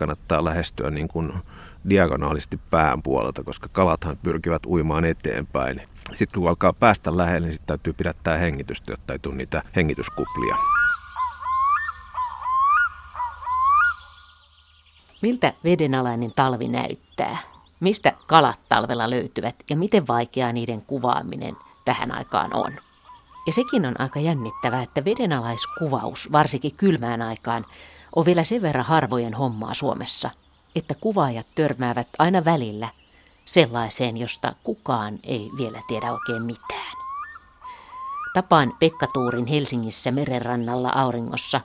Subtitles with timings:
[0.00, 1.32] kannattaa lähestyä niin kuin
[1.90, 5.82] diagonaalisti pään puolelta, koska kalathan pyrkivät uimaan eteenpäin.
[6.14, 10.56] Sitten kun alkaa päästä lähelle, niin sitten täytyy pidättää hengitystä, jotta ei tule niitä hengityskuplia.
[15.22, 17.38] Miltä vedenalainen talvi näyttää?
[17.80, 22.72] Mistä kalat talvella löytyvät ja miten vaikeaa niiden kuvaaminen tähän aikaan on?
[23.46, 27.64] Ja sekin on aika jännittävää, että vedenalaiskuvaus, varsinkin kylmään aikaan,
[28.16, 30.30] on vielä sen verran harvojen hommaa Suomessa,
[30.76, 32.88] että kuvaajat törmäävät aina välillä
[33.44, 36.96] sellaiseen, josta kukaan ei vielä tiedä oikein mitään.
[38.34, 41.60] Tapaan Pekka Tuurin Helsingissä merenrannalla auringossa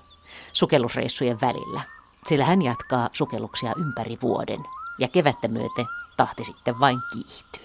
[0.53, 1.81] sukellusreissujen välillä,
[2.27, 4.59] sillä hän jatkaa sukelluksia ympäri vuoden
[4.99, 5.85] ja kevättä myöten
[6.17, 7.64] tahti sitten vain kiihtyy.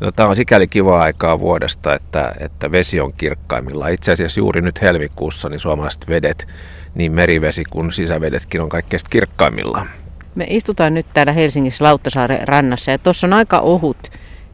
[0.00, 3.88] No, tämä on sikäli kiva aikaa vuodesta, että, että vesi on kirkkaimmilla.
[3.88, 6.48] Itse asiassa juuri nyt helmikuussa niin suomalaiset vedet,
[6.94, 9.86] niin merivesi kuin sisävedetkin on kaikkein kirkkaimmillaan.
[10.34, 14.10] Me istutaan nyt täällä Helsingissä Lauttasaaren rannassa ja tuossa on aika ohut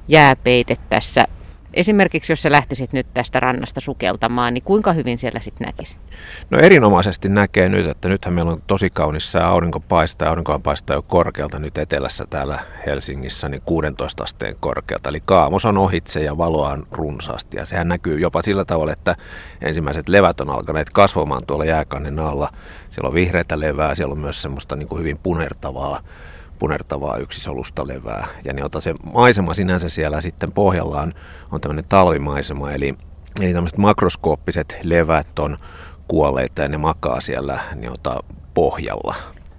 [0.08, 1.24] jääpeite tässä
[1.76, 5.96] Esimerkiksi jos sä lähtisit nyt tästä rannasta sukeltamaan, niin kuinka hyvin siellä sitten näkisi?
[6.50, 10.96] No erinomaisesti näkee nyt, että nythän meillä on tosi kaunis sää, aurinko paistaa, aurinko paistaa
[10.96, 15.08] jo korkealta nyt etelässä täällä Helsingissä, niin 16 asteen korkealta.
[15.08, 19.16] Eli kaamos on ohitse ja valoa on runsaasti ja sehän näkyy jopa sillä tavalla, että
[19.60, 22.52] ensimmäiset levät on alkaneet kasvamaan tuolla jääkannen alla.
[22.90, 26.00] Siellä on vihreitä levää, siellä on myös semmoista niin kuin hyvin punertavaa
[26.58, 28.26] punertavaa yksisolusta levää.
[28.44, 31.14] Ja niin ota se maisema sinänsä siellä sitten pohjallaan
[31.52, 32.94] on tämmöinen talvimaisema, eli,
[33.40, 35.58] eli tämmöiset makroskooppiset levät on
[36.08, 38.22] kuolleita ja ne makaa siellä niin ota
[38.54, 39.14] pohjalla.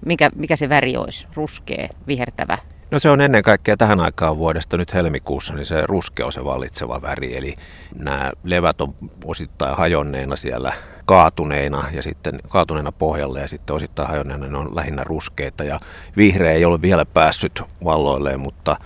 [0.06, 1.28] Mikä, mikä se väri olisi?
[1.36, 2.58] Ruskea, vihertävä?
[2.92, 6.46] No se on ennen kaikkea tähän aikaan vuodesta nyt helmikuussa, niin se ruskea on se
[6.46, 7.38] vallitseva väri.
[7.38, 7.56] Eli
[7.96, 10.74] nämä levät on osittain hajonneena siellä
[11.06, 15.80] kaatuneina ja sitten kaatuneena pohjalle ja sitten osittain hajonneena ne on lähinnä ruskeita ja
[16.18, 18.78] vihreä ei ole vielä päässyt valloilleen, mutta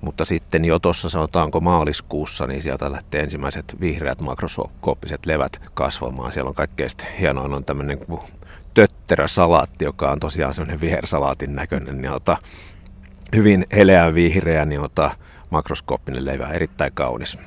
[0.00, 6.32] mutta sitten jo tuossa sanotaanko maaliskuussa, niin sieltä lähtee ensimmäiset vihreät makroskooppiset levät kasvamaan.
[6.32, 6.90] Siellä on kaikkein
[7.20, 7.98] hienoin on tämmöinen
[8.74, 12.36] tötterösalaatti, joka on tosiaan semmoinen vihersalaatin näköinen, niin ota,
[13.36, 15.10] hyvin heleän vihreä, niin ota,
[15.50, 17.38] makroskooppinen levä, erittäin kaunis.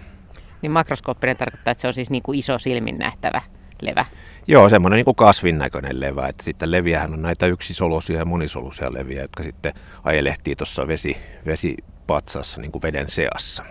[0.62, 3.42] Niin makroskooppinen tarkoittaa, että se on siis niin kuin iso silmin nähtävä
[3.82, 4.06] levä.
[4.48, 6.28] Joo, semmoinen niin kuin kasvin näköinen levä.
[6.28, 9.74] Että sitten leviähän on näitä yksisolusia ja monisolusia leviä, jotka sitten
[10.04, 13.64] ajelehtii tuossa vesi, vesipatsassa niin kuin veden seassa.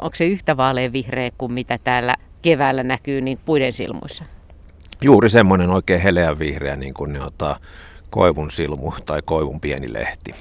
[0.00, 4.24] Onko se yhtä vaalean vihreä kuin mitä täällä keväällä näkyy niin puiden silmuissa?
[5.00, 7.58] Juuri semmoinen oikein heleän vihreä, niin kuin ne ottaa
[8.10, 10.34] koivun silmu tai koivun pieni lehti.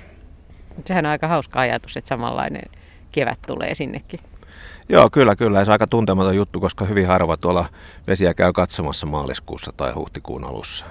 [0.85, 2.71] Sehän on aika hauska ajatus, että samanlainen
[3.11, 4.19] kevät tulee sinnekin.
[4.89, 5.65] Joo, kyllä, kyllä.
[5.65, 7.65] Se on aika tuntematon juttu, koska hyvin harva tuolla
[8.07, 10.85] vesiä käy katsomassa maaliskuussa tai huhtikuun alussa.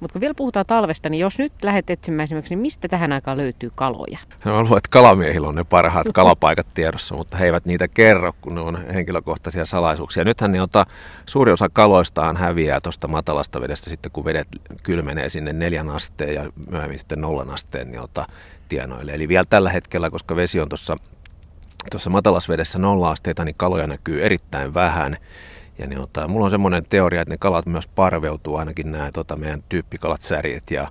[0.00, 3.36] Mutta kun vielä puhutaan talvesta, niin jos nyt lähdet etsimään esimerkiksi, niin mistä tähän aikaan
[3.36, 4.18] löytyy kaloja?
[4.44, 8.54] No, luulen, että kalamiehillä on ne parhaat kalapaikat tiedossa, mutta he eivät niitä kerro, kun
[8.54, 10.24] ne on henkilökohtaisia salaisuuksia.
[10.24, 10.86] Nythän niin ota,
[11.26, 14.48] suuri osa kaloistaan häviää tuosta matalasta vedestä sitten, kun vedet
[14.82, 18.26] kylmenee sinne neljän asteen ja myöhemmin sitten nollan asteen niin ota,
[18.68, 19.12] tienoille.
[19.12, 20.96] Eli vielä tällä hetkellä, koska vesi on tuossa
[21.90, 25.16] tuossa matalasvedessä nolla-asteita, niin kaloja näkyy erittäin vähän.
[25.78, 29.36] Ja niin, ota, mulla on semmoinen teoria, että ne kalat myös parveutuu, ainakin nämä tota,
[29.36, 30.88] meidän tyyppikalat, särjet ja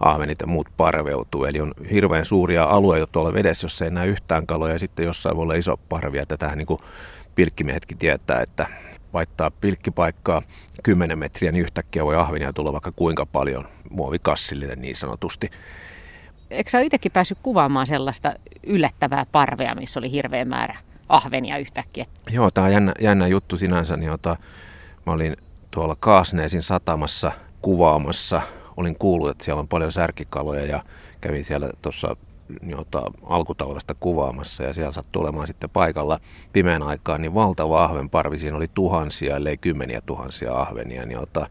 [0.00, 1.44] ahvenit ja muut parveutuu.
[1.44, 5.36] Eli on hirveän suuria alueita tuolla vedessä, jossa ei näe yhtään kaloja ja sitten jossain
[5.36, 6.26] voi olla iso parvia.
[6.26, 6.78] Tätähän niin
[7.34, 8.66] pilkkimiehetkin tietää, että
[9.12, 10.42] vaihtaa pilkkipaikkaa
[10.82, 15.50] 10 metriä, niin yhtäkkiä voi ahvenia tulla vaikka kuinka paljon, muovikassillinen niin sanotusti.
[16.50, 18.34] Eikö sä itsekin päässyt kuvaamaan sellaista
[18.66, 22.06] yllättävää parvea, missä oli hirveä määrä ahvenia yhtäkkiä?
[22.30, 23.96] Joo, tämä on jännä, jännä juttu sinänsä.
[23.96, 24.36] Niin ota,
[25.06, 25.36] mä olin
[25.70, 28.42] tuolla Kaasneesin satamassa kuvaamassa.
[28.76, 30.82] Olin kuullut, että siellä on paljon särkikaloja ja
[31.20, 32.16] kävin siellä tuossa
[32.66, 36.20] jota alkutalvesta kuvaamassa ja siellä sattui olemaan sitten paikalla
[36.52, 41.46] pimeän aikaan, niin valtava ahvenparvi, siinä oli tuhansia, ellei kymmeniä tuhansia ahvenia, niin ota,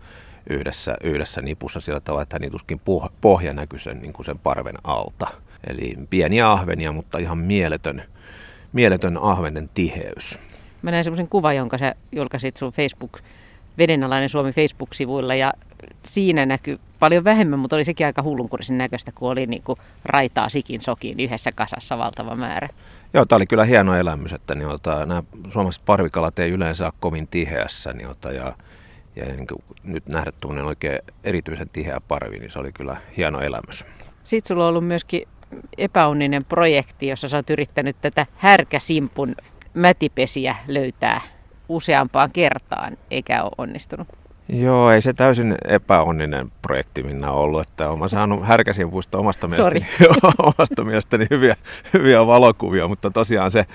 [0.49, 2.81] yhdessä, yhdessä nipussa sillä tavalla, että niin tuskin
[3.21, 5.27] pohja näkyy sen, niin kuin sen parven alta.
[5.67, 8.03] Eli pieniä ahvenia, mutta ihan mieletön,
[8.75, 10.39] mieletön ahventen tiheys.
[10.81, 13.19] Mä näin semmoisen kuvan, jonka sä julkaisit sun Facebook,
[13.77, 15.53] Vedenalainen Suomi Facebook-sivuilla ja
[16.03, 20.49] siinä näkyy paljon vähemmän, mutta oli sekin aika hullunkurisen näköistä, kun oli niin kuin raitaa
[20.49, 22.69] sikin sokiin yhdessä kasassa valtava määrä.
[23.13, 26.93] Joo, tämä oli kyllä hieno elämys, että niin ota, nämä suomalaiset parvikalat ei yleensä ole
[26.99, 28.53] kovin tiheässä niin ota, ja
[29.15, 33.39] ja niin kuin nyt nähdä tuommoinen oikein erityisen tiheä parvi, niin se oli kyllä hieno
[33.39, 33.85] elämys.
[34.23, 35.27] Sitten sulla on ollut myöskin
[35.77, 39.35] epäonninen projekti, jossa sä oot yrittänyt tätä härkäsimpun
[39.73, 41.21] mätipesiä löytää
[41.69, 44.07] useampaan kertaan, eikä ole onnistunut.
[44.49, 49.87] Joo, ei se täysin epäonninen projekti minä ollut, että olen saanut härkäsimpuista omasta mielestäni,
[50.57, 51.55] omasta mielestäni hyviä,
[51.93, 53.65] hyviä valokuvia, mutta tosiaan se,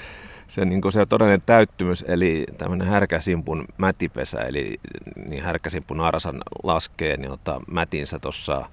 [0.48, 4.80] se, niin se todellinen täyttymys, eli tämmöinen härkäsimpun mätipesä, eli
[5.26, 8.66] niin härkäsimpun arasan laskee niin ota, mätinsä tuossa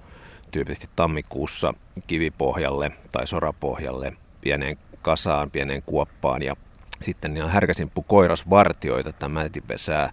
[0.48, 1.74] tyypillisesti tammikuussa
[2.06, 6.56] kivipohjalle tai sorapohjalle pieneen kasaan, pieneen kuoppaan ja
[7.02, 10.12] sitten niin härkäsimppu koirasvartioita tätä mätipesää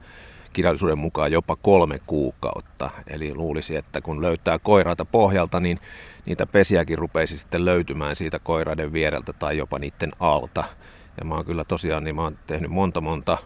[0.54, 2.90] kirjallisuuden mukaan jopa kolme kuukautta.
[3.08, 5.80] Eli luulisi, että kun löytää koiraita pohjalta, niin
[6.26, 10.64] niitä pesiäkin rupeisi sitten löytymään siitä koiraiden viereltä tai jopa niiden alta.
[11.18, 13.38] Ja mä oon kyllä tosiaan, niin mä oon tehnyt monta monta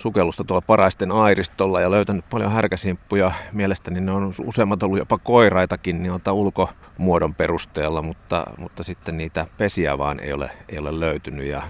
[0.00, 3.32] sukellusta tuolla paraisten airistolla ja löytänyt paljon härkäsimppuja.
[3.52, 9.98] Mielestäni ne on useimmat ollut jopa koiraitakin niin ulkomuodon perusteella, mutta, mutta sitten niitä pesiä
[9.98, 11.46] vaan ei ole, ei ole löytynyt.
[11.46, 11.62] Ja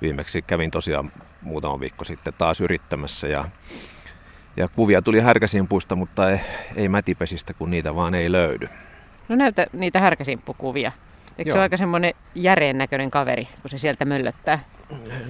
[0.00, 1.12] viimeksi kävin tosiaan
[1.42, 3.44] muutama viikko sitten taas yrittämässä ja,
[4.56, 6.40] ja kuvia tuli härkäsimpuista, mutta ei,
[6.76, 8.68] ei mätipesistä, kun niitä vaan ei löydy.
[9.28, 10.92] No näytä niitä härkäsimppukuvia.
[11.38, 11.52] Eikö Joo.
[11.52, 14.58] se ole aika semmoinen järeen näköinen kaveri, kun se sieltä möllöttää?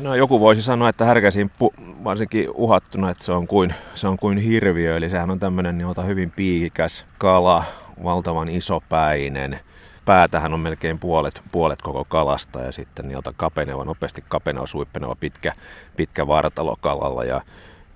[0.02, 1.74] No joku voisi sanoa, että härkäsimppu
[2.04, 4.96] varsinkin uhattuna, että se on kuin, se on kuin hirviö.
[4.96, 7.64] Eli sehän on tämmöinen niin hyvin piikikäs kala,
[8.04, 9.60] valtavan isopäinen.
[10.04, 15.52] Päätähän on melkein puolet, puolet koko kalasta ja sitten niiltä kapeneva, nopeasti kapeneva, suippeneva pitkä,
[15.96, 17.24] pitkä vartalo kalalla.
[17.24, 17.40] Ja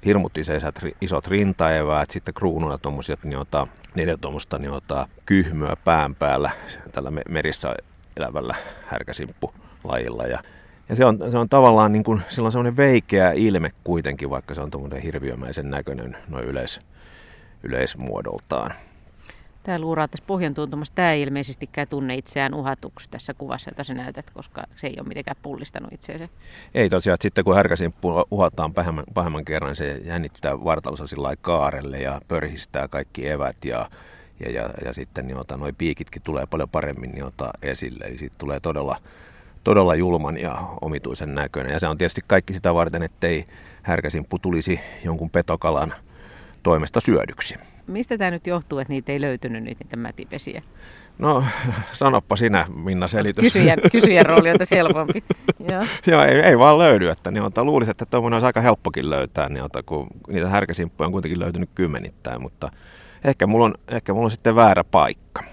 [0.04, 6.50] hirmuttiseisät isot rintaeväät, sitten kruununa tuommoisia niota, neljä tuommoista niota, kyhmyä pään päällä
[6.92, 7.74] tällä merissä
[8.16, 8.54] elävällä
[8.86, 10.26] härkäsimppulajilla.
[10.26, 10.42] Ja
[10.88, 14.54] ja se on, se on tavallaan niin kuin, sillä on semmoinen veikeä ilme kuitenkin, vaikka
[14.54, 16.80] se on tuommoinen hirviömäisen näköinen noin yleis,
[17.62, 18.74] yleismuodoltaan.
[19.62, 20.94] Tämä luuraa tässä pohjan tuntumassa.
[20.94, 25.08] Tämä ei ilmeisestikään tunne itseään uhatuksi tässä kuvassa, jota sä näytät, koska se ei ole
[25.08, 26.28] mitenkään pullistanut itseänsä.
[26.74, 31.98] Ei tosiaan, että sitten kun härkäsimppu uhataan pahemman, pahemman kerran, se jännittää vartalonsa sillä kaarelle
[31.98, 33.90] ja pörhistää kaikki evät ja,
[34.40, 38.04] ja, ja, ja sitten niin ota, noi piikitkin tulee paljon paremmin niin ota, esille.
[38.04, 38.96] Eli siitä tulee todella
[39.68, 41.72] todella julman ja omituisen näköinen.
[41.72, 43.46] Ja se on tietysti kaikki sitä varten, ettei
[43.82, 45.94] härkäsimppu tulisi jonkun petokalan
[46.62, 47.54] toimesta syödyksi.
[47.86, 50.62] Mistä tämä nyt johtuu, että niitä ei löytynyt niitä mätipesiä?
[51.18, 51.44] No,
[51.92, 53.42] sanoppa sinä, Minna, selitys.
[53.42, 55.24] Kysyjän, kysyjän rooli on tässä helpompi.
[55.72, 57.08] Joo, Joo ei, ei, vaan löydy.
[57.08, 61.06] Että niin ota, luulisin, että tuommoinen olisi aika helppokin löytää, niin ota, kun niitä härkäsimppuja
[61.06, 62.72] on kuitenkin löytynyt kymmenittäin, mutta
[63.24, 65.44] ehkä mulla on, ehkä mulla on sitten väärä paikka.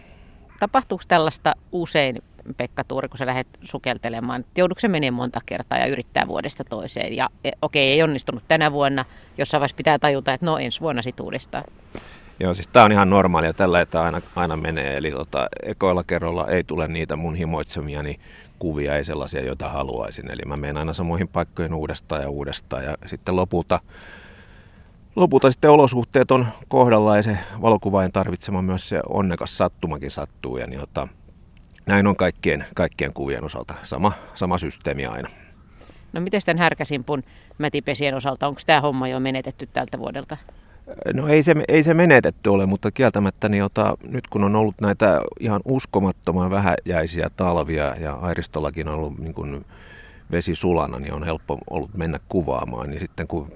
[0.60, 2.22] Tapahtuuko tällaista usein
[2.58, 7.16] Pekka Tuuri, kun sä lähdet sukeltelemaan, joudutko se menemään monta kertaa ja yrittää vuodesta toiseen.
[7.16, 9.06] Ja e, okei, ei onnistunut tänä vuonna,
[9.38, 11.64] jossain vaiheessa pitää tajuta, että no ensi vuonna sit uudestaan.
[12.40, 14.98] Joo, siis tämä on ihan normaalia tällä, että aina, aina menee.
[14.98, 18.20] Eli tota, ekoilla kerralla ei tule niitä mun himoitsemiani
[18.60, 20.32] kuvia, ei sellaisia, joita haluaisin.
[20.32, 22.84] Eli mä menen aina samoihin paikkoihin uudestaan ja uudestaan.
[22.84, 23.80] Ja sitten lopulta,
[25.16, 30.58] lopulta sitten olosuhteet on kohdalla ja se valokuvaajan tarvitsema myös se onnekas sattumakin sattuu.
[30.58, 31.08] Ja niin, ota,
[31.86, 33.74] näin on kaikkien, kaikkien kuvien osalta.
[33.84, 35.30] Sama, sama systeemi aina.
[36.14, 37.24] No miten tämän härkäsimpun
[37.58, 40.38] mätipesien osalta, onko tämä homma jo menetetty tältä vuodelta?
[41.14, 44.76] No ei se, ei se menetetty ole, mutta kieltämättä niin ota, nyt kun on ollut
[44.82, 49.66] näitä ihan uskomattoman vähäjäisiä talvia ja Airistollakin on ollut niin kuin
[50.32, 52.90] vesi sulana, niin on helppo ollut mennä kuvaamaan.
[52.90, 53.52] Niin sitten kun,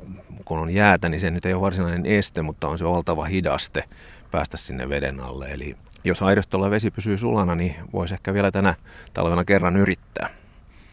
[0.46, 3.84] kun on jäätä, niin se nyt ei ole varsinainen este, mutta on se valtava hidaste
[4.32, 5.48] päästä sinne veden alle.
[5.52, 8.76] Eli jos aidostolla vesi pysyy sulana, niin voisi ehkä vielä tänä
[9.14, 10.30] talvena kerran yrittää.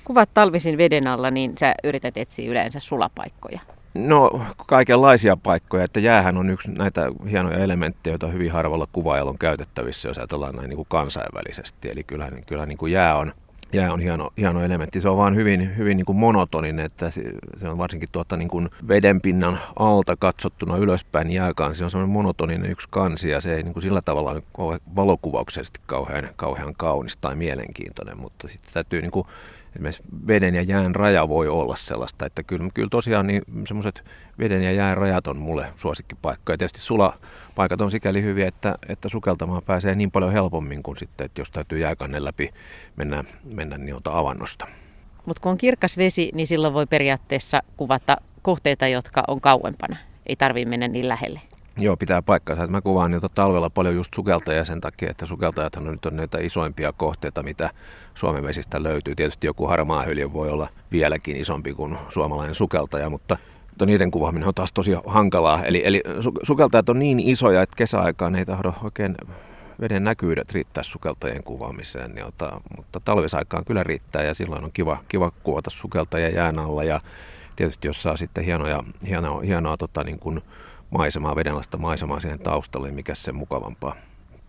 [0.04, 3.60] Kuvat talvisin veden alla, niin sä yrität etsiä yleensä sulapaikkoja.
[3.94, 9.38] No kaikenlaisia paikkoja, että jäähän on yksi näitä hienoja elementtejä, joita hyvin harvalla kuvaajalla on
[9.38, 11.90] käytettävissä, jos ajatellaan näin niin kuin kansainvälisesti.
[11.90, 13.32] Eli kyllähän, kyllähän niin kuin jää on
[13.76, 15.00] jää on hieno, hieno elementti.
[15.00, 17.10] Se on vaan hyvin, hyvin niin kuin monotoninen, että
[17.56, 22.88] se on varsinkin tuota niin kuin vedenpinnan alta katsottuna ylöspäin jääkansi on semmoinen monotoninen yksi
[22.90, 24.42] kansi ja se ei niin kuin sillä tavalla
[24.96, 29.26] valokuvauksellisesti kauhean, kauhean kaunis tai mielenkiintoinen, mutta sitten täytyy niin kuin
[29.76, 34.04] esimerkiksi veden ja jään raja voi olla sellaista, että kyllä, kyllä tosiaan niin semmoiset
[34.38, 36.54] veden ja jään rajat on mulle suosikkipaikkoja.
[36.54, 41.24] Ja tietysti sulapaikat on sikäli hyviä, että, että sukeltamaan pääsee niin paljon helpommin kuin sitten,
[41.24, 42.50] että jos täytyy jääkannen läpi
[42.96, 44.66] mennä, mennä niin avannosta.
[45.26, 49.96] Mutta kun on kirkas vesi, niin silloin voi periaatteessa kuvata kohteita, jotka on kauempana.
[50.26, 51.40] Ei tarvitse mennä niin lähelle.
[51.78, 52.66] Joo, pitää paikkansa.
[52.66, 56.38] Mä kuvaan niitä talvella paljon just sukeltajia sen takia, että sukeltajathan on nyt on näitä
[56.38, 57.70] isoimpia kohteita, mitä
[58.14, 59.14] Suomen vesistä löytyy.
[59.14, 63.36] Tietysti joku harmaa hylje voi olla vieläkin isompi kuin suomalainen sukeltaja, mutta,
[63.86, 65.64] niiden kuvaaminen on taas tosi hankalaa.
[65.64, 66.02] Eli, eli
[66.42, 69.14] sukeltajat on niin isoja, että kesäaikaan ei tahdo oikein
[69.80, 74.98] veden näkyydet riittää sukeltajien kuvaamiseen, niin ota, mutta talvisaikaan kyllä riittää ja silloin on kiva,
[75.08, 77.00] kiva kuvata sukeltajia jään alla ja
[77.56, 80.42] tietysti jos saa sitten hienoja, hienoa, hienoa tota, niin kuin
[80.90, 83.96] maisemaa, vedenalaista maisemaa siihen taustalle, mikä sen mukavampaa.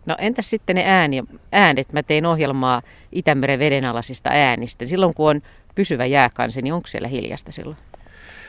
[0.06, 1.94] No entäs sitten ne ääni, äänet?
[1.94, 4.86] Mä tein ohjelmaa Itämeren vedenalaisista äänistä.
[4.86, 5.42] Silloin kun on
[5.76, 7.78] pysyvä jääkansi, niin onko siellä hiljasta silloin?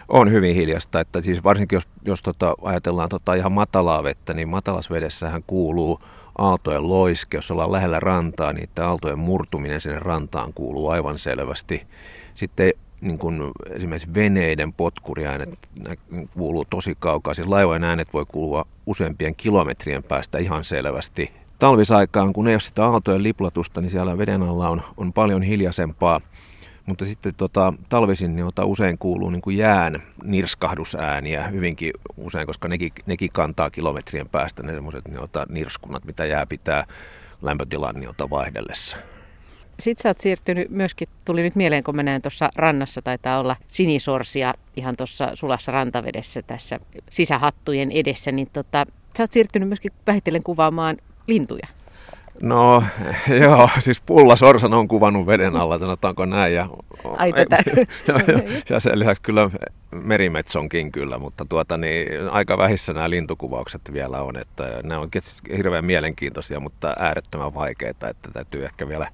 [0.09, 4.49] On hyvin hiljasta, että siis varsinkin jos, jos tota, ajatellaan tota ihan matalaa vettä, niin
[4.49, 6.01] matalasvedessähän kuuluu
[6.39, 11.87] aaltojen loiske, jos ollaan lähellä rantaa, niin aaltojen murtuminen sinne rantaan kuuluu aivan selvästi.
[12.35, 15.69] Sitten niin kun esimerkiksi veneiden potkuriäänet
[16.35, 17.35] kuuluu tosi kaukaa.
[17.35, 21.31] Siis laivojen äänet voi kuulua useampien kilometrien päästä ihan selvästi.
[21.59, 26.21] Talvisaikaan, kun ei ole sitä aaltojen liplatusta, niin siellä veden alla on, on paljon hiljaisempaa.
[26.87, 32.69] Mutta sitten tota, talvisin niin ota, usein kuuluu niin kuin jään nirskahdusääniä hyvinkin usein, koska
[32.69, 36.87] nekin, nekin kantaa kilometrien päästä ne semmoiset niin ota, nirskunnat, mitä jää pitää
[37.43, 38.97] lämpötilan niin ota, vaihdellessa.
[39.81, 43.57] Sitten sä oot siirtynyt myöskin, tuli nyt mieleen, kun mä näen tuossa rannassa, taitaa olla
[43.69, 46.81] sinisorsia ihan tuossa sulassa rantavedessä tässä
[47.11, 51.67] sisähattujen edessä, niin tota, sä oot siirtynyt myöskin vähitellen kuvaamaan lintuja.
[52.43, 52.85] No
[53.43, 56.55] joo, siis Pulla Sorsan on kuvannut veden alla, sanotaanko näin.
[56.55, 56.69] Ja,
[57.05, 57.59] Ai tätä.
[57.77, 59.51] ja, ja, ja sen lisäksi kyllä
[59.91, 64.37] merimetsonkin kyllä, mutta tuota, niin, aika vähissä nämä lintukuvaukset vielä on.
[64.37, 65.09] Että ne on
[65.57, 69.09] hirveän mielenkiintoisia, mutta äärettömän vaikeita, että täytyy ehkä vielä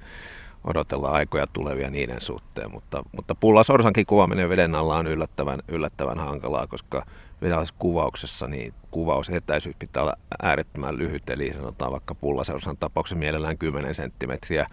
[0.64, 2.70] odotella aikoja tulevia niiden suhteen.
[2.70, 7.06] Mutta, mutta Pulla Sorsankin kuvaaminen veden alla on yllättävän, yllättävän hankalaa, koska
[7.42, 13.94] venäläisessä kuvauksessa niin kuvausetäisyys pitää olla äärettömän lyhyt, eli sanotaan vaikka pullaseusan tapauksen mielellään 10
[13.94, 14.66] senttimetriä,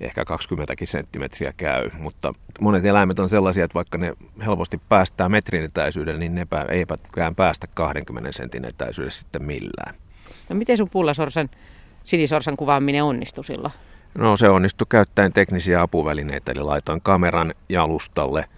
[0.00, 4.12] ehkä 20 senttimetriä käy, mutta monet eläimet on sellaisia, että vaikka ne
[4.46, 9.94] helposti päästää metrin etäisyyden, niin ne eipätkään päästä 20 sentin etäisyydessä sitten millään.
[10.48, 11.50] No miten sun pullasorsan,
[12.04, 13.72] sinisorsan kuvaaminen onnistui silloin?
[14.18, 18.44] No se onnistui käyttäen teknisiä apuvälineitä, eli laitoin kameran jalustalle–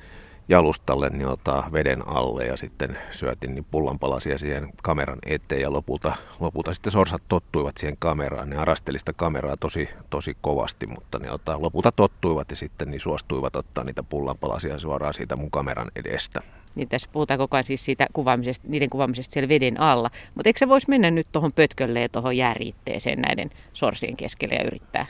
[0.48, 6.16] jalustalle niin ottaa veden alle ja sitten syötin niin pullanpalasia siihen kameran eteen ja lopulta,
[6.40, 8.50] lopulta sitten sorsat tottuivat siihen kameraan.
[8.50, 13.00] Ne arasteli sitä kameraa tosi, tosi kovasti, mutta ne ottaa, lopulta tottuivat ja sitten niin
[13.00, 16.40] suostuivat ottaa niitä pullanpalasia suoraan siitä mun kameran edestä.
[16.74, 20.10] Niin tässä puhutaan koko ajan siis siitä kuvaamisesta, niiden kuvaamisesta siellä veden alla.
[20.34, 24.66] Mutta eikö se voisi mennä nyt tuohon pötkölle ja tuohon jääriitteeseen näiden sorsien keskelle ja
[24.66, 25.06] yrittää?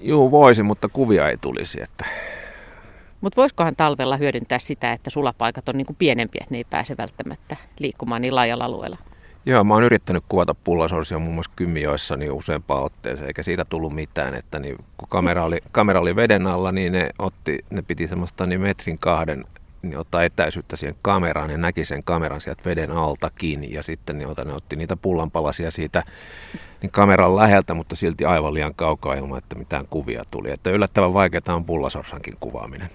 [0.00, 1.82] Joo, voisi, mutta kuvia ei tulisi.
[1.82, 2.04] Että
[3.20, 6.96] mutta voisikohan talvella hyödyntää sitä, että sulapaikat on niin kuin pienempiä, että ne ei pääse
[6.96, 8.98] välttämättä liikkumaan niin laajalla alueella?
[9.46, 13.94] Joo, mä oon yrittänyt kuvata pullasorsia muun muassa Kymijoissa niin useampaan otteeseen, eikä siitä tullut
[13.94, 14.34] mitään.
[14.34, 18.46] Että niin, kun kamera oli, kamera oli veden alla, niin ne, otti, ne piti semmoista
[18.46, 19.44] niin metrin kahden
[19.82, 23.72] niin ottaa etäisyyttä siihen kameraan ja näki sen kameran sieltä veden altakin.
[23.72, 26.02] Ja sitten niin ota, ne otti niitä pullanpalasia siitä
[26.82, 30.50] niin kameran läheltä, mutta silti aivan liian kaukaa ilman, että mitään kuvia tuli.
[30.50, 32.90] Että yllättävän vaikeaa on pullasorsankin kuvaaminen.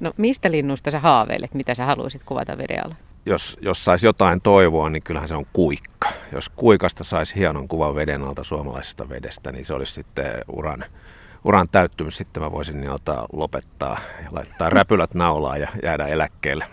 [0.00, 2.94] No mistä linnusta sä haaveilet, mitä sä haluaisit kuvata veden alla?
[3.26, 6.08] Jos, jos saisi jotain toivoa, niin kyllähän se on kuikka.
[6.32, 10.84] Jos kuikasta saisi hienon kuvan veden alta suomalaisesta vedestä, niin se olisi sitten uran,
[11.46, 12.16] uran täyttymys.
[12.16, 16.64] Sitten mä voisin niin ottaa, lopettaa ja laittaa räpylät naulaa ja jäädä eläkkeelle.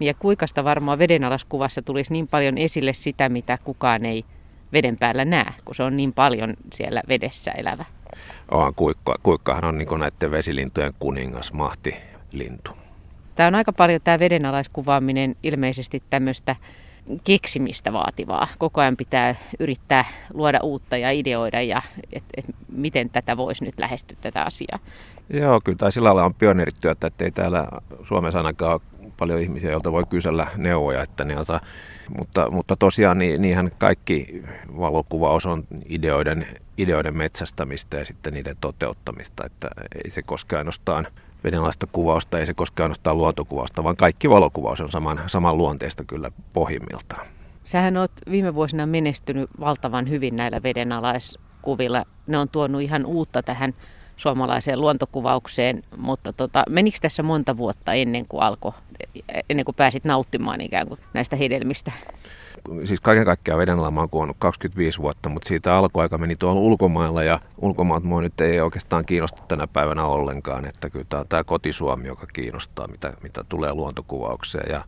[0.00, 4.24] Ja kuikasta varmaan vedenalaskuvassa tulisi niin paljon esille sitä, mitä kukaan ei
[4.72, 7.84] veden päällä näe, kun se on niin paljon siellä vedessä elävä.
[8.50, 11.94] On, kuikka, kuikkahan on niin näiden vesilintujen kuningas, mahti,
[12.32, 12.70] lintu.
[13.34, 16.56] Tämä on aika paljon tämä vedenalaiskuvaaminen ilmeisesti tämmöistä
[17.24, 18.48] keksimistä vaativaa.
[18.58, 21.82] Koko ajan pitää yrittää luoda uutta ja ideoida, ja
[22.12, 24.78] et, et, miten tätä voisi nyt lähestyä tätä asiaa.
[25.30, 27.66] Joo, kyllä tai sillä lailla on pioneerityötä, että ei täällä
[28.02, 31.60] Suomessa ainakaan ole paljon ihmisiä, joilta voi kysellä neuvoja, että ne ota,
[32.18, 34.42] mutta, mutta tosiaan niin, niinhän kaikki
[34.78, 36.46] valokuvaus on ideoiden,
[36.78, 39.68] ideoiden metsästämistä ja sitten niiden toteuttamista, että
[40.04, 41.06] ei se koske ainoastaan
[41.44, 46.30] vedenalaista kuvausta, ei se koske ainoastaan luontokuvausta, vaan kaikki valokuvaus on saman, saman luonteesta kyllä
[46.52, 47.26] pohjimmiltaan.
[47.64, 52.04] Sähän oot viime vuosina menestynyt valtavan hyvin näillä vedenalaiskuvilla.
[52.26, 53.74] Ne on tuonut ihan uutta tähän
[54.16, 58.72] suomalaiseen luontokuvaukseen, mutta tota, menikö tässä monta vuotta ennen kuin alkoi,
[59.50, 61.92] ennen kuin pääsit nauttimaan ikään kuin näistä hedelmistä?
[62.84, 66.60] Siis kaiken kaikkiaan veden alla mä oon kuvannut 25 vuotta, mutta siitä alkuaika meni tuolla
[66.60, 71.26] ulkomailla ja ulkomaat mua nyt ei oikeastaan kiinnosta tänä päivänä ollenkaan, että kyllä tämä on
[71.28, 74.84] tämä kotisuomi, joka kiinnostaa, mitä, mitä tulee luontokuvaukseen ja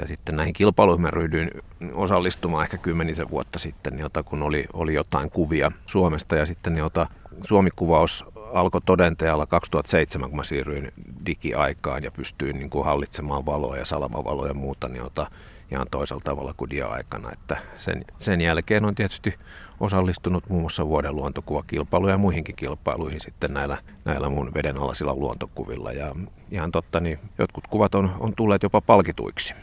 [0.00, 1.50] ja sitten näihin kilpailuihin mä ryhdyin
[1.92, 7.06] osallistumaan ehkä kymmenisen vuotta sitten, jota kun oli, oli jotain kuvia Suomesta ja sitten jota
[7.44, 10.92] Suomikuvaus alkoi todenteella 2007, kun mä siirryin
[11.26, 15.30] digiaikaan ja pystyin niin kuin hallitsemaan valoa ja salamavaloa ja muuta, niin jota
[15.70, 17.32] ihan toisella tavalla kuin dia-aikana.
[17.32, 19.34] Että sen, sen jälkeen on tietysti
[19.80, 25.92] osallistunut muun muassa vuoden luontokuvakilpailuja ja muihinkin kilpailuihin sitten näillä, näillä mun vedenalaisilla luontokuvilla.
[25.92, 26.14] Ja
[26.50, 29.54] ihan totta, niin jotkut kuvat on, on tulleet jopa palkituiksi.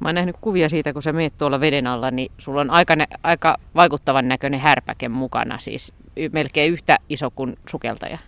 [0.00, 2.94] Mä oon nähnyt kuvia siitä, kun sä meet tuolla veden alla, niin sulla on aika,
[3.22, 5.92] aika vaikuttavan näköinen härpäke mukana, siis
[6.32, 8.18] melkein yhtä iso kuin sukeltaja.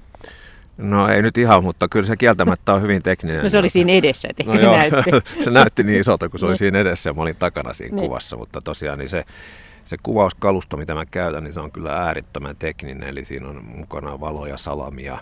[0.77, 3.43] No ei nyt ihan, mutta kyllä se kieltämättä on hyvin tekninen.
[3.43, 5.11] No se oli siinä edessä, että ehkä no se joo, näytti.
[5.45, 8.09] se näytti niin isolta, kun se oli siinä edessä ja mä olin takana siinä niin.
[8.09, 9.25] kuvassa, mutta tosiaan niin se,
[9.85, 14.21] se kuvauskalusto, mitä mä käytän, niin se on kyllä äärettömän tekninen, eli siinä on mukana
[14.21, 15.19] valoja, salamia,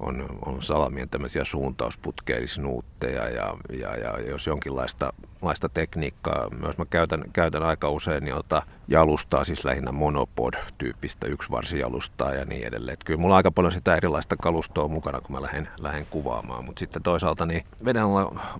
[0.00, 7.24] on, on salamien tämmöisiä suuntausputkeellisnuutteja ja, ja, ja jos jonkinlaista laista tekniikkaa, myös mä käytän,
[7.32, 12.92] käytän aika usein jota jalustaa, siis lähinnä monopod-tyyppistä yksivarsijalustaa ja niin edelleen.
[12.92, 16.64] Et kyllä mulla on aika paljon sitä erilaista kalustoa mukana, kun mä lähden, lähden kuvaamaan,
[16.64, 18.04] mutta sitten toisaalta niin veden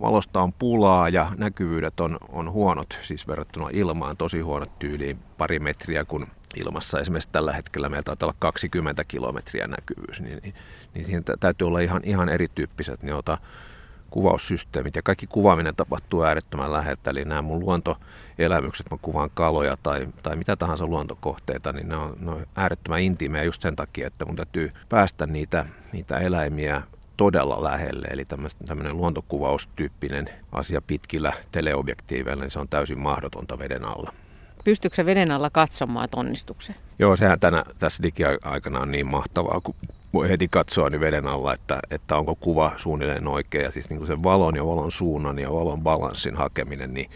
[0.00, 5.58] valosta on pulaa ja näkyvyydet on, on huonot, siis verrattuna ilmaan tosi huonot tyyliin pari
[5.58, 6.26] metriä, kun
[6.56, 10.54] ilmassa esimerkiksi tällä hetkellä meillä taitaa olla 20 kilometriä näkyvyys, niin, niin,
[10.94, 13.38] niin siihen täytyy olla ihan, ihan erityyppiset niin ota,
[14.10, 17.10] kuvaussysteemit ja kaikki kuvaaminen tapahtuu äärettömän läheltä.
[17.10, 22.16] Eli nämä mun luontoelämykset, mä kuvaan kaloja tai, tai mitä tahansa luontokohteita, niin ne on,
[22.20, 26.82] ne on äärettömän intiimejä just sen takia, että mun täytyy päästä niitä, niitä eläimiä
[27.16, 28.06] todella lähelle.
[28.10, 28.24] Eli
[28.66, 34.12] tämmöinen luontokuvaustyyppinen asia pitkillä teleobjektiiveilla, niin se on täysin mahdotonta veden alla.
[34.64, 36.74] Pystyykö se veden alla katsomaan onnistuksen?
[36.98, 39.74] Joo, sehän tänä, tässä digiaikana on niin mahtavaa, kun
[40.14, 43.64] voi heti katsoa niin veden alla, että, että onko kuva suunnilleen oikein.
[43.64, 47.10] Ja siis niin kuin sen valon ja valon suunnan ja valon balanssin hakeminen, niin,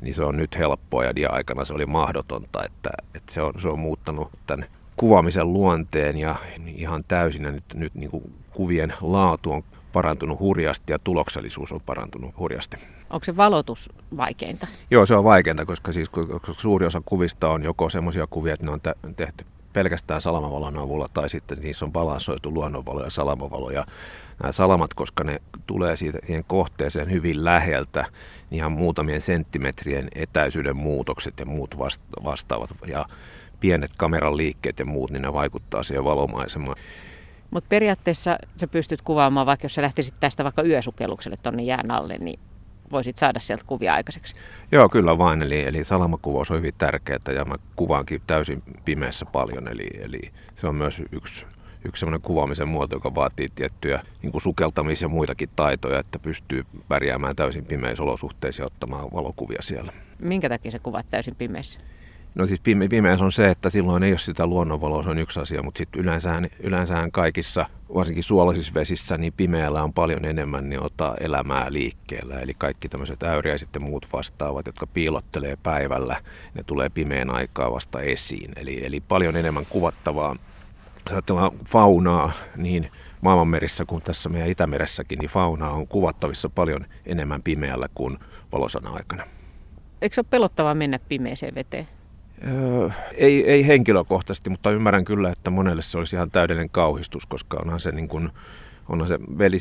[0.00, 2.64] niin se on nyt helppoa ja dia-aikana se oli mahdotonta.
[2.64, 6.36] Että, että se, on, se on muuttanut tämän kuvaamisen luonteen ja
[6.66, 11.80] ihan täysin ja nyt, nyt niin kuin kuvien laatu on parantunut hurjasti ja tuloksellisuus on
[11.86, 12.76] parantunut hurjasti.
[13.10, 14.66] Onko se valotus vaikeinta?
[14.90, 18.66] Joo, se on vaikeinta, koska, siis, koska suuri osa kuvista on joko semmoisia kuvia, että
[18.66, 18.80] ne on
[19.16, 23.70] tehty pelkästään salamavalon avulla tai sitten niissä on balansoitu luonnonvalo ja salamavalo.
[23.70, 23.84] Ja
[24.42, 28.06] nämä salamat, koska ne tulee siitä, siihen kohteeseen hyvin läheltä,
[28.50, 31.78] niin ihan muutamien senttimetrien etäisyyden muutokset ja muut
[32.24, 33.06] vastaavat ja
[33.60, 36.76] pienet kameran liikkeet ja muut, niin ne vaikuttaa siihen valomaisemaan.
[37.50, 42.18] Mutta periaatteessa sä pystyt kuvaamaan, vaikka jos sä lähtisit tästä vaikka yösukellukselle tuonne jään alle,
[42.18, 42.40] niin
[42.92, 44.34] voisit saada sieltä kuvia aikaiseksi?
[44.72, 45.42] Joo, kyllä vain.
[45.42, 49.68] Eli, eli salamakuvaus on hyvin tärkeää ja mä kuvaankin täysin pimeässä paljon.
[49.68, 50.20] Eli, eli
[50.56, 51.44] se on myös yksi,
[51.84, 56.66] yksi sellainen kuvaamisen muoto, joka vaatii tiettyjä niin kuin sukeltamis- ja muitakin taitoja, että pystyy
[56.88, 59.92] pärjäämään täysin pimeissä olosuhteissa ja ottamaan valokuvia siellä.
[60.18, 61.80] Minkä takia sä kuvat täysin pimeässä?
[62.34, 65.40] No siis pime- pimeys on se, että silloin ei ole sitä luonnonvaloa, se on yksi
[65.40, 70.82] asia, mutta sitten yleensähän, yleensähän kaikissa, varsinkin suolaisissa vesissä, niin pimeällä on paljon enemmän niin
[70.82, 72.40] ottaa elämää liikkeellä.
[72.40, 76.16] Eli kaikki tämmöiset äyriäiset ja muut vastaavat, jotka piilottelee päivällä,
[76.54, 78.52] ne tulee pimeän aikaa vasta esiin.
[78.56, 80.36] Eli, eli paljon enemmän kuvattavaa.
[81.04, 82.90] Jos ajatellaan faunaa, niin
[83.20, 88.18] maailmanmerissä kuin tässä meidän Itämeressäkin, niin fauna on kuvattavissa paljon enemmän pimeällä kuin
[88.52, 89.24] valosana aikana.
[90.02, 91.88] Eikö se ole pelottavaa mennä pimeeseen veteen?
[92.46, 97.58] Öö, ei, ei henkilökohtaisesti, mutta ymmärrän kyllä, että monelle se olisi ihan täydellinen kauhistus, koska
[97.62, 98.30] onhan se, niin kuin,
[98.88, 99.18] onhan se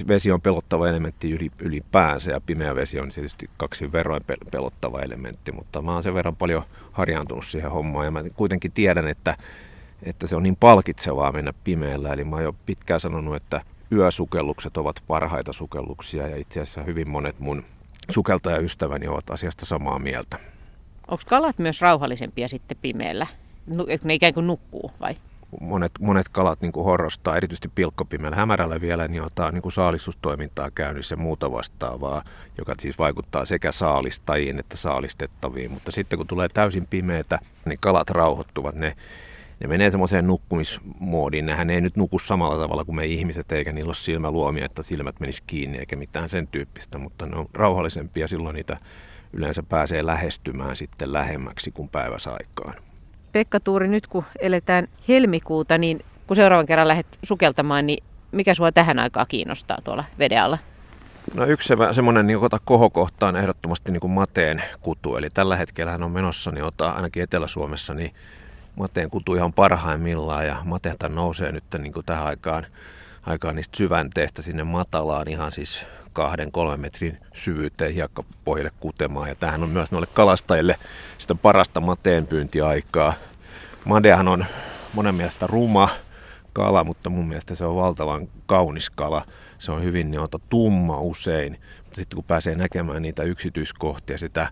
[0.08, 5.52] vesi on pelottava elementti yli, ylipäänsä ja pimeä vesi on tietysti kaksi verroin pelottava elementti,
[5.52, 9.38] mutta mä oon sen verran paljon harjaantunut siihen hommaan ja mä kuitenkin tiedän, että,
[10.04, 13.62] että se on niin palkitsevaa mennä pimeällä, eli mä oon jo pitkään sanonut, että
[13.92, 17.64] yösukellukset ovat parhaita sukelluksia ja itse asiassa hyvin monet mun
[18.10, 20.38] sukeltajaystäväni ovat asiasta samaa mieltä.
[21.10, 23.28] Onko kalat myös rauhallisempia sitten pimeällä?
[24.04, 25.16] Ne ikään kuin nukkuu vai?
[25.62, 28.36] Monet, monet kalat niin kuin horrostaa, erityisesti pilkkopimeällä.
[28.36, 32.24] Hämärällä vielä niin ottaa niin saalistustoimintaa käynnissä ja muuta vastaavaa,
[32.58, 35.72] joka siis vaikuttaa sekä saalistajiin että saalistettaviin.
[35.72, 38.76] Mutta sitten kun tulee täysin pimeätä, niin kalat rauhoittuvat.
[38.76, 38.96] Ne,
[39.60, 41.46] ne menee semmoiseen nukkumismoodiin.
[41.46, 45.20] Nehän ei nyt nuku samalla tavalla kuin me ihmiset, eikä niillä ole silmäluomia, että silmät
[45.20, 48.78] menis kiinni eikä mitään sen tyyppistä, mutta ne on rauhallisempia silloin niitä
[49.34, 52.74] yleensä pääsee lähestymään sitten lähemmäksi kuin päiväsaikaan.
[53.32, 58.72] Pekka Tuuri, nyt kun eletään helmikuuta, niin kun seuraavan kerran lähdet sukeltamaan, niin mikä sua
[58.72, 60.58] tähän aikaan kiinnostaa tuolla veden alla?
[61.34, 65.18] No yksi semmoinen niin ota kohokohta on ehdottomasti niin kuin mateen kutu.
[65.18, 68.14] Eli tällä hetkellä on menossa, niin ota, ainakin Etelä-Suomessa, niin
[68.76, 70.48] mateen kutu ihan parhaimmillaan.
[70.48, 72.66] Ja matehta nousee nyt niin kuin tähän aikaan,
[73.30, 79.30] aikaan niistä syvänteistä sinne matalaan ihan siis kahden, kolmen metrin syvyyteen hiekkapohjalle kutemaan.
[79.30, 80.76] Ja tämähän on myös noille kalastajille
[81.18, 83.14] sitä parasta mateenpyyntiaikaa.
[83.86, 84.46] Madeahan on
[84.94, 85.90] monen mielestä ruma
[86.54, 89.26] kala, mutta mun mielestä se on valtavan kaunis kala.
[89.60, 94.50] Se on hyvin niin, tumma usein, mutta sitten kun pääsee näkemään niitä yksityiskohtia, sitä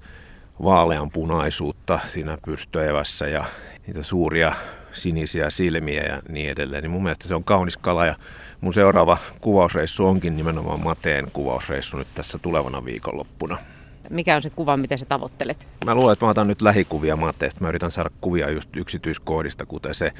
[0.63, 3.45] vaaleanpunaisuutta siinä pystyevässä ja
[3.87, 4.55] niitä suuria
[4.97, 8.15] sinisiä silmiä ja niin edelleen, niin mun mielestä se on kaunis kala ja
[8.61, 13.57] mun seuraava kuvausreissu onkin nimenomaan Mateen kuvausreissu nyt tässä tulevana viikonloppuna.
[14.09, 15.67] mikä on se kuva, mitä sä tavoittelet?
[15.85, 17.61] Mä luulen, että mä otan nyt lähikuvia mateesta.
[17.61, 20.11] Mä yritän saada kuvia just yksityiskohdista, kuten se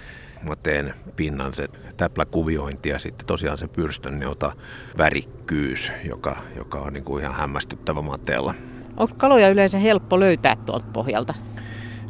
[0.43, 4.51] mateen pinnan se täpläkuviointi ja sitten tosiaan se pyrstön niin ota
[4.97, 8.53] värikkyys, joka, joka on niin kuin ihan hämmästyttävä mateella.
[8.97, 11.33] Onko kaloja yleensä helppo löytää tuolta pohjalta?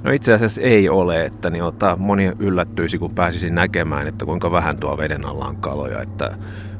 [0.04, 4.52] No itse asiassa ei ole, että niin ota, moni yllättyisi, kun pääsisin näkemään, että kuinka
[4.52, 6.02] vähän tuo veden alla on kaloja.
[6.02, 6.26] Että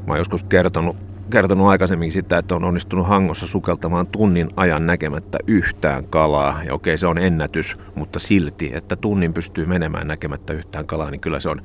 [0.06, 0.96] mä oon joskus kertonut,
[1.30, 6.62] kertonut aikaisemmin sitä, että on onnistunut Hangossa sukeltamaan tunnin ajan näkemättä yhtään kalaa.
[6.62, 11.20] Ja okei, se on ennätys, mutta silti, että tunnin pystyy menemään näkemättä yhtään kalaa, niin
[11.20, 11.62] kyllä se on,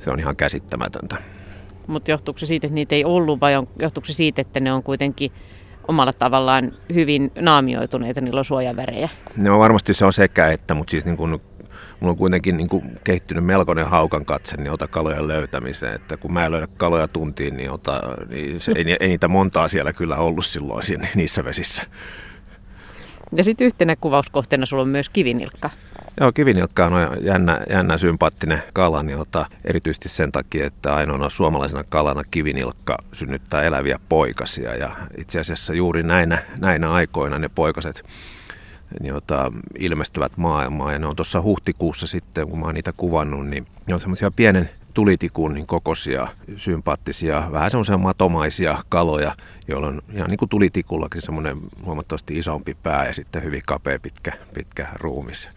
[0.00, 1.16] se on ihan käsittämätöntä.
[1.86, 4.72] Mutta johtuuko se siitä, että niitä ei ollut vai on, johtuuko se siitä, että ne
[4.72, 5.32] on kuitenkin
[5.90, 9.08] omalla tavallaan hyvin naamioituneita, niillä on suojavärejä?
[9.36, 11.30] No varmasti se on sekä että, mutta siis niin kuin,
[12.00, 15.94] mulla on kuitenkin niin kuin kehittynyt melkoinen haukan katse niin ota kalojen löytämiseen.
[15.94, 19.68] Että kun mä en löydä kaloja tuntiin, niin, ota, niin se, ei, ei, niitä montaa
[19.68, 21.82] siellä kyllä ollut silloin siinä, niissä vesissä.
[23.32, 25.70] Ja sitten yhtenä kuvauskohteena sulla on myös kivinilkka.
[26.20, 31.84] Joo, kivinilkka on jännä, jännä sympaattinen kala, niin ota, erityisesti sen takia, että ainoana suomalaisena
[31.88, 34.76] kalana kivinilkka synnyttää eläviä poikasia.
[34.76, 38.04] Ja itse asiassa juuri näinä, näinä aikoina ne poikaset
[39.00, 40.92] niin ota, ilmestyvät maailmaan.
[40.92, 44.30] Ja ne on tuossa huhtikuussa sitten, kun mä oon niitä kuvannut, niin ne on semmoisia
[44.30, 49.34] pienen tulitikun niin kokoisia, sympaattisia, vähän semmoisia matomaisia kaloja,
[49.68, 54.32] joilla on ihan niin kuin tulitikullakin semmoinen huomattavasti isompi pää ja sitten hyvin kapea pitkä,
[54.54, 55.48] pitkä ruumis.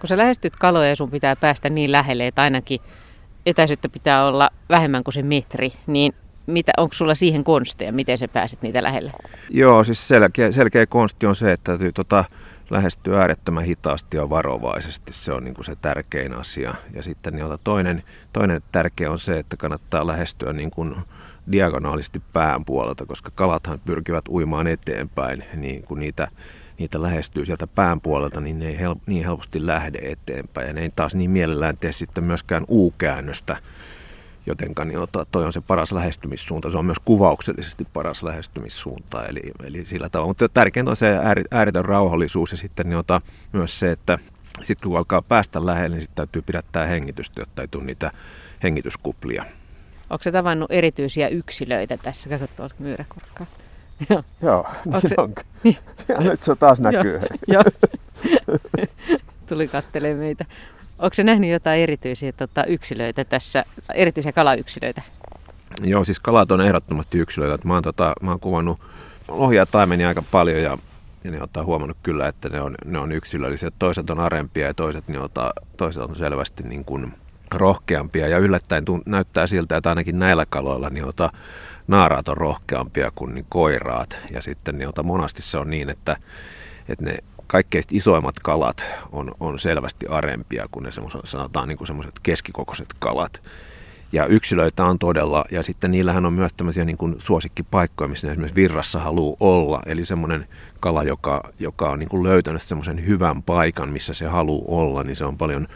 [0.00, 2.80] Kun sä lähestyt kaloja ja sun pitää päästä niin lähelle, että ainakin
[3.46, 6.12] etäisyyttä pitää olla vähemmän kuin se metri, niin
[6.46, 9.12] mitä, onko sulla siihen konsteja, miten sä pääset niitä lähelle?
[9.50, 12.24] Joo, siis selkeä, selkeä konsti on se, että täytyy tota,
[12.70, 15.12] lähestyä äärettömän hitaasti ja varovaisesti.
[15.12, 16.74] Se on niin kuin se tärkein asia.
[16.94, 20.96] Ja sitten niin toinen, toinen tärkeä on se, että kannattaa lähestyä niin kuin
[21.52, 26.28] diagonaalisti pään puolelta, koska kalathan pyrkivät uimaan eteenpäin, niin kun niitä,
[26.80, 30.66] niitä lähestyy sieltä pään puolelta, niin ne ei hel, niin helposti lähde eteenpäin.
[30.66, 33.56] Ja ne ei taas niin mielellään tee sitten myöskään U-käännöstä,
[34.46, 34.98] jotenka niin
[35.32, 36.70] toi on se paras lähestymissuunta.
[36.70, 40.30] Se on myös kuvauksellisesti paras lähestymissuunta, eli, eli sillä tavalla.
[40.30, 41.18] Mutta tärkeintä on se
[41.50, 43.20] ääretön rauhallisuus ja sitten niin ota,
[43.52, 44.18] myös se, että
[44.62, 48.10] sitten kun alkaa päästä lähelle, niin sitten täytyy pidättää hengitystä, jotta ei tule niitä
[48.62, 49.44] hengityskuplia.
[50.10, 52.28] Onko se tavannut erityisiä yksilöitä tässä?
[52.28, 53.46] Kato tuolta myyräkurkkaa.
[54.10, 55.14] Joo, Joo niin se...
[55.18, 55.34] on.
[55.64, 55.76] Niin.
[56.18, 57.20] nyt se taas näkyy.
[57.46, 57.62] Joo.
[59.48, 60.44] Tuli kattelemaan meitä.
[60.98, 65.02] Onko se nähnyt jotain erityisiä tota, yksilöitä tässä, erityisiä kalayksilöitä?
[65.82, 67.68] Joo, siis kalat on ehdottomasti yksilöitä.
[67.68, 68.80] Mä oon, tota, mä oon kuvannut
[69.28, 70.78] lohia taimenia aika paljon ja,
[71.24, 73.70] ja ne ottaa huomannut kyllä, että ne on, ne on yksilöllisiä.
[73.78, 77.12] Toiset on arempia ja toiset, ne ota, toiset on selvästi niin kuin
[77.54, 81.32] rohkeampia ja yllättäen tunt, näyttää siltä, että ainakin näillä kaloilla niin ota,
[81.88, 84.18] naaraat on rohkeampia kuin niin koiraat.
[84.30, 86.16] Ja sitten niin ota, monasti se on niin, että,
[86.88, 90.90] että ne kaikkein isoimmat kalat on, on selvästi arempia kuin ne
[91.24, 93.42] sanotaan niin semmoiset keskikokoiset kalat.
[94.12, 98.32] Ja yksilöitä on todella, ja sitten niillähän on myös tämmöisiä niin kuin suosikkipaikkoja, missä ne
[98.32, 99.82] esimerkiksi virrassa haluaa olla.
[99.86, 100.48] Eli semmoinen
[100.80, 105.16] kala, joka, joka on niin kuin löytänyt semmoisen hyvän paikan, missä se haluaa olla, niin
[105.16, 105.68] se on paljon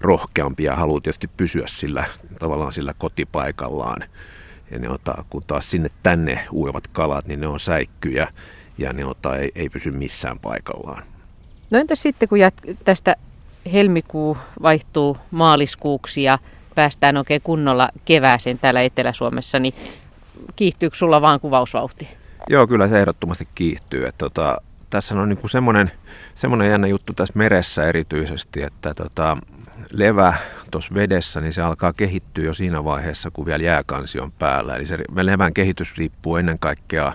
[0.00, 2.04] rohkeampi ja haluaa tietysti pysyä sillä
[2.38, 4.04] tavallaan sillä kotipaikallaan.
[4.70, 8.28] Ja ne ottaa, kun taas sinne tänne uivat kalat, niin ne on säikkyjä
[8.78, 11.02] ja ne ottaa, ei, ei pysy missään paikallaan.
[11.70, 13.16] No entä sitten, kun jät- tästä
[13.72, 16.38] helmikuu vaihtuu maaliskuuksi ja
[16.74, 19.74] päästään oikein kunnolla kevääseen täällä Etelä-Suomessa, niin
[20.56, 22.08] kiihtyykö sulla vaan kuvausvauhti?
[22.48, 24.06] Joo, kyllä se ehdottomasti kiihtyy.
[24.06, 24.60] Että tota,
[24.90, 25.92] tässä on niinku semmoinen,
[26.34, 29.36] semmoinen jännä juttu tässä meressä erityisesti, että tota,
[29.92, 30.34] levä
[30.70, 34.76] tuossa vedessä, niin se alkaa kehittyä jo siinä vaiheessa, kun vielä jääkansi on päällä.
[34.76, 37.12] Eli se levän kehitys riippuu ennen kaikkea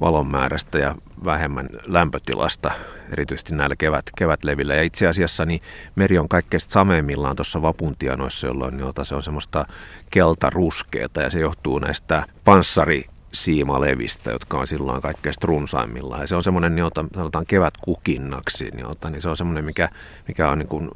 [0.00, 2.70] valon määrästä ja vähemmän lämpötilasta,
[3.12, 4.74] erityisesti näillä kevät, kevätlevillä.
[4.74, 5.60] Ja itse asiassa niin
[5.96, 9.66] meri on kaikkein sameimmillaan tuossa vapuntianoissa, jolloin se on semmoista
[10.10, 13.04] keltaruskeata ja se johtuu näistä panssari
[13.44, 16.20] siimalevistä, jotka on silloin kaikkein runsaimmillaan.
[16.20, 19.88] Ja se on semmoinen, niin jota sanotaan kevätkukinnaksi, niin, jota, niin se on semmoinen, mikä,
[20.28, 20.88] mikä on niin kuin,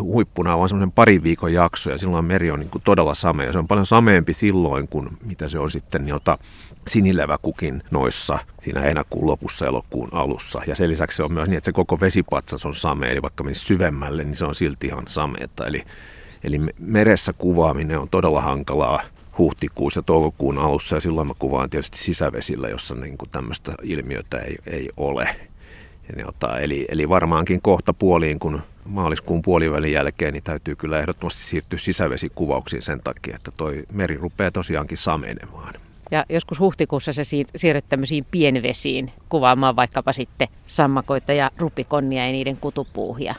[0.00, 3.52] huippuna on semmoinen parin viikon jakso, ja silloin meri on niin kuin todella samea.
[3.52, 6.38] Se on paljon sameempi silloin, kuin mitä se on sitten, niin jota
[6.88, 10.60] sinileväkukin noissa siinä enakuun lopussa elokuun alussa.
[10.66, 13.44] Ja sen lisäksi se on myös niin, että se koko vesipatsas on samea, eli vaikka
[13.44, 15.66] menisi syvemmälle, niin se on silti ihan sameeta.
[15.66, 15.82] Eli,
[16.44, 19.02] eli meressä kuvaaminen on todella hankalaa
[19.40, 24.90] huhtikuussa toukokuun alussa ja silloin mä kuvaan tietysti sisävesillä, jossa niin tämmöistä ilmiötä ei, ei
[24.96, 25.36] ole.
[26.26, 31.78] Ottaa, eli, eli varmaankin kohta puoliin, kun maaliskuun puolivälin jälkeen, niin täytyy kyllä ehdottomasti siirtyä
[31.78, 35.74] sisävesikuvauksiin sen takia, että toi meri rupeaa tosiaankin samenemaan.
[36.10, 37.22] Ja joskus huhtikuussa se
[37.56, 43.34] siirryt tämmöisiin pienvesiin kuvaamaan vaikkapa sitten sammakoita ja rupikonnia ja niiden kutupuuhia.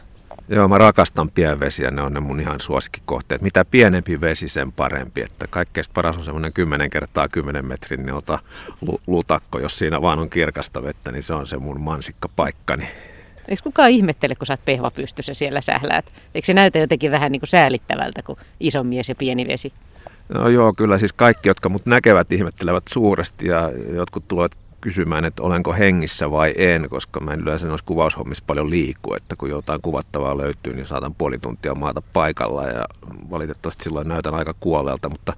[0.50, 3.42] Joo, mä rakastan pienvesiä, ne on ne mun ihan suosikkikohteet.
[3.42, 5.22] Mitä pienempi vesi, sen parempi.
[5.22, 8.40] Että kaikkein paras on semmoinen 10 kertaa 10 metrin niin ota
[9.08, 12.88] lutakko, jos siinä vaan on kirkasta vettä, niin se on se mun mansikkapaikkani.
[13.48, 16.06] Eikö kukaan ihmettele, kun sä oot pehva pystyssä siellä sähläät?
[16.36, 19.74] Eikö se näytä jotenkin vähän niin kuin säälittävältä kuin iso mies ja pieni vesi?
[20.30, 24.52] No joo, kyllä siis kaikki, jotka mut näkevät, ihmettelevät suuresti ja jotkut tulevat
[24.82, 29.36] kysymään, että olenko hengissä vai en, koska mä en yleensä noissa kuvaushommissa paljon liiku, että
[29.36, 32.86] kun jotain kuvattavaa löytyy, niin saatan puoli tuntia maata paikalla ja
[33.32, 35.34] valitettavasti silloin näytän aika kuolleelta, mutta,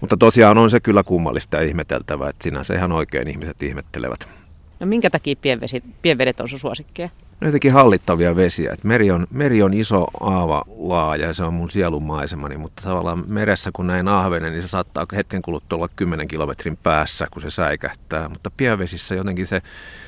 [0.00, 4.39] mutta tosiaan on se kyllä kummallista ja ihmeteltävää, että sinänsä ihan oikein ihmiset ihmettelevät.
[4.80, 7.08] No minkä takia pienvesi, pienvedet on sun suosikkeja?
[7.40, 8.72] No jotenkin hallittavia vesiä.
[8.72, 13.24] Et meri, on, meri on iso aava laaja ja se on mun sielumaisemani, mutta tavallaan
[13.28, 17.50] meressä kun näin ahvenen, niin se saattaa hetken kuluttua olla 10 kilometrin päässä, kun se
[17.50, 18.28] säikähtää.
[18.28, 19.62] Mutta pienvesissä jotenkin se,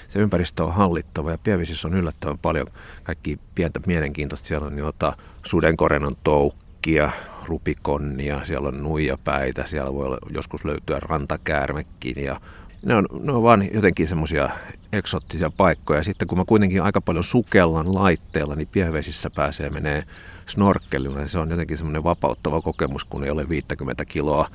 [0.08, 2.66] se ympäristö on hallittava ja pienvesissä on yllättävän paljon
[3.02, 4.48] kaikki pientä mielenkiintoista.
[4.48, 7.11] Siellä on jota sudenkorenon toukkia,
[7.46, 12.40] rupikonnia, siellä on nuijapäitä, siellä voi olla, joskus löytyä rantakäärmekin ja
[12.86, 14.50] ne on, ne on vaan jotenkin semmoisia
[14.92, 16.04] eksottisia paikkoja.
[16.04, 20.04] Sitten kun mä kuitenkin aika paljon sukellan laitteella, niin pienvesissä pääsee menee
[20.46, 21.18] snorkkelilla.
[21.18, 24.48] Niin se on jotenkin semmoinen vapauttava kokemus, kun ei ole 50 kiloa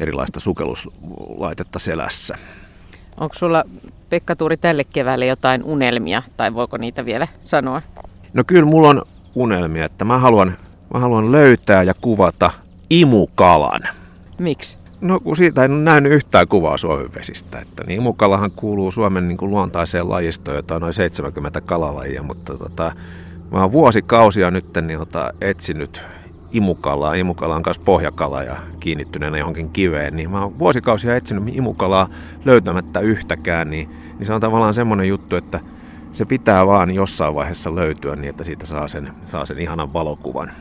[0.00, 2.38] erilaista sukelluslaitetta selässä.
[3.16, 3.64] Onko sulla
[4.08, 7.82] Pekka Tuuri tälle keväälle jotain unelmia, tai voiko niitä vielä sanoa?
[8.34, 9.02] No kyllä mulla on
[9.34, 10.56] unelmia, että mä haluan,
[10.94, 12.50] mä haluan löytää ja kuvata
[12.90, 13.80] imukalan.
[14.38, 14.79] Miksi?
[15.00, 17.58] No kun siitä en nähnyt yhtään kuvaa Suomen vesistä.
[17.58, 22.58] Että niin imukalahan kuuluu Suomen niin kuin luontaiseen lajistoon, jota on noin 70 kalalajia, mutta
[22.58, 22.92] tota,
[23.50, 26.02] mä oon vuosikausia nyt niin, tota, etsinyt
[26.52, 27.14] imukalaa.
[27.14, 30.16] Imukala on kanssa pohjakala ja kiinnittyneenä johonkin kiveen.
[30.16, 32.08] Niin mä oon vuosikausia etsinyt imukalaa
[32.44, 33.70] löytämättä yhtäkään.
[33.70, 35.60] Niin, niin se on tavallaan semmoinen juttu, että
[36.12, 40.52] se pitää vaan jossain vaiheessa löytyä niin, että siitä saa sen, saa sen ihanan valokuvan.